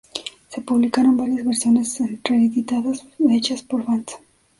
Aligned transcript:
Se 0.49 0.61
publicaron 0.61 1.15
varias 1.15 1.45
versiones 1.45 2.01
reeditadas 2.23 3.05
hechas 3.29 3.61
por 3.61 3.85
fans. 3.85 4.17